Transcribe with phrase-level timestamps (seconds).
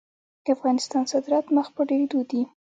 [0.43, 2.41] د افغانستان صادرات مخ په ډیریدو دي